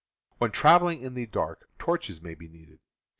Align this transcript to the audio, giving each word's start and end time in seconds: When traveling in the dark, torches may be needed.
When 0.39 0.49
traveling 0.49 1.03
in 1.03 1.13
the 1.13 1.27
dark, 1.27 1.69
torches 1.77 2.23
may 2.23 2.33
be 2.33 2.47
needed. 2.47 2.79